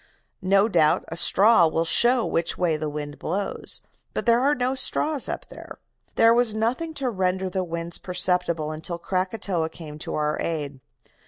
[0.41, 3.83] No doubt a straw will show which way the wind blows,
[4.15, 5.77] but there are no straws up there.
[6.15, 10.79] There was nothing to render the winds perceptible until Krakatoa came to our aid.